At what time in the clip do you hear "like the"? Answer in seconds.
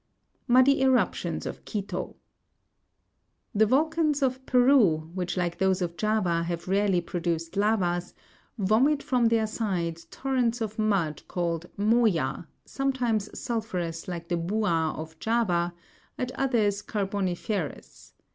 14.07-14.37